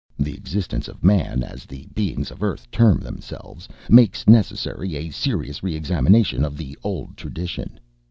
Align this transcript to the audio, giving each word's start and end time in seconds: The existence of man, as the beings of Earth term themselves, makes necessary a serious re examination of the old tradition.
The 0.17 0.33
existence 0.33 0.87
of 0.87 1.03
man, 1.03 1.43
as 1.43 1.65
the 1.65 1.85
beings 1.93 2.31
of 2.31 2.41
Earth 2.41 2.71
term 2.71 3.01
themselves, 3.01 3.69
makes 3.87 4.25
necessary 4.27 4.95
a 4.95 5.11
serious 5.11 5.61
re 5.61 5.75
examination 5.75 6.43
of 6.43 6.57
the 6.57 6.75
old 6.83 7.15
tradition. 7.15 7.79